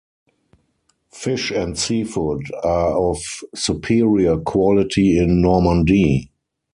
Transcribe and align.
Fish 1.11 1.51
and 1.51 1.77
seafood 1.77 2.47
are 2.63 2.97
of 2.97 3.21
superior 3.53 4.37
quality 4.39 5.15
in 5.19 5.41
Normandy. 5.43 6.31